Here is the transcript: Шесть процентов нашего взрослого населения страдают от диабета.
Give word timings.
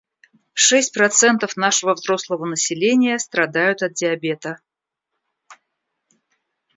Шесть 0.55 0.95
процентов 0.95 1.55
нашего 1.55 1.93
взрослого 1.93 2.47
населения 2.47 3.19
страдают 3.19 3.83
от 3.83 3.93
диабета. 3.93 4.59